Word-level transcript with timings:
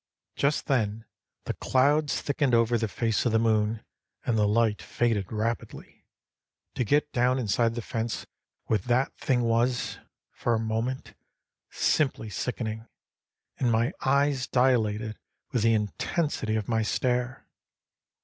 Just 0.35 0.65
then 0.65 1.05
the 1.43 1.53
clouds 1.53 2.21
thickened 2.23 2.55
over 2.55 2.75
the 2.75 2.87
face 2.87 3.23
of 3.23 3.31
the 3.31 3.37
moon, 3.37 3.83
and 4.25 4.35
the 4.35 4.47
light 4.47 4.81
faded 4.81 5.31
rapidly. 5.31 6.07
To 6.73 6.83
get 6.83 7.11
down 7.11 7.37
inside 7.37 7.75
the 7.75 7.83
fence 7.83 8.25
with 8.67 8.85
that 8.85 9.15
thing 9.19 9.41
was, 9.43 9.99
for 10.31 10.55
a 10.55 10.59
moment, 10.59 11.13
simply 11.69 12.31
sickening, 12.31 12.87
and 13.59 13.71
my 13.71 13.91
eyes 14.03 14.47
dilated 14.47 15.19
with 15.51 15.61
the 15.61 15.75
intensity 15.75 16.55
of 16.55 16.67
my 16.67 16.81
stare. 16.81 17.45